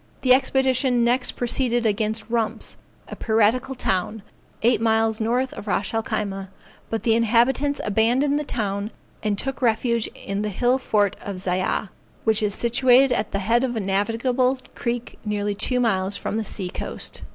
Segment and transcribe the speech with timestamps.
[0.21, 2.75] The expedition next proceeded against Rumps,
[3.07, 4.23] a piratical town,
[4.63, 6.49] eight miles north of Ras el Khyma,
[6.89, 8.89] but the inhabitants abandoned the town
[9.21, 11.89] and took refuge in the hill fort of Zyah,
[12.23, 16.43] which is situated at the head of a navigable creek nearly two miles from the
[16.43, 17.21] sea coast.